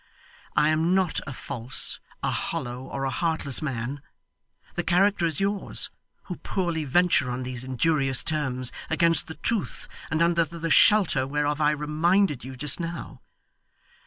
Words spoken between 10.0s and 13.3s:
and under the shelter whereof I reminded you just now.